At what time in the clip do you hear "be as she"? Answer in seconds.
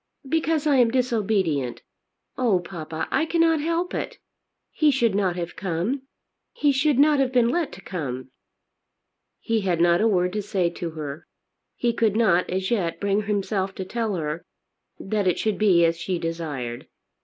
15.59-16.17